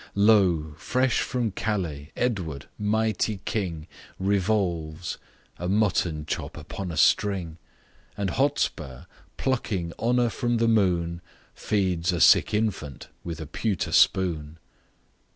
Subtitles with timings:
[0.15, 0.73] Lo!
[0.79, 3.85] fresh from Calais, Edward, mighty king!
[4.17, 5.19] Revolves
[5.59, 7.57] a mutton chop upon a string!
[8.17, 9.03] And Hotspur,
[9.37, 11.21] plucking "honour from the moon,"
[11.53, 14.57] Feeds a sick infant with a pewter spoon!